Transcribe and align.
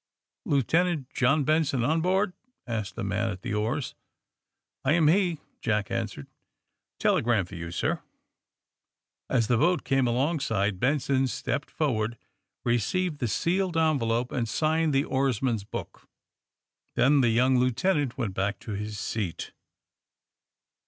Lieutenant 0.47 1.11
John 1.11 1.43
Benson 1.43 1.83
on 1.83 2.01
board?" 2.01 2.33
asked 2.65 2.95
the 2.95 3.03
man 3.03 3.29
at 3.29 3.43
the 3.43 3.53
oars. 3.53 3.93
'* 4.55 4.83
I 4.83 4.93
am 4.93 5.07
he, 5.07 5.37
''Jack 5.61 5.91
answered. 5.91 6.25
Telegram 6.97 7.45
for 7.45 7.53
you, 7.53 7.69
sir." 7.69 8.01
As 9.29 9.45
the 9.47 9.59
boat 9.59 9.83
came 9.83 10.07
alongside 10.07 10.79
Benson 10.79 11.27
stepped 11.27 11.69
forward, 11.69 12.17
received 12.65 13.19
the 13.19 13.27
sealed 13.27 13.77
envelope 13.77 14.31
and 14.31 14.49
signed 14.49 14.91
the 14.91 15.05
oarsman's 15.05 15.63
book. 15.65 16.07
Then 16.95 17.21
the 17.21 17.29
young 17.29 17.59
lieutenant 17.59 18.17
went 18.17 18.33
back 18.33 18.57
to 18.61 18.71
his 18.71 18.97
seat. 18.97 19.51